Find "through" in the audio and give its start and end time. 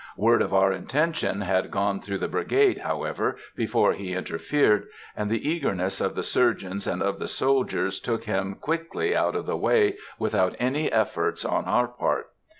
1.99-2.17